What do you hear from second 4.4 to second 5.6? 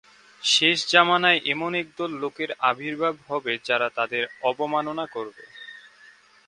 অবমাননা করবে।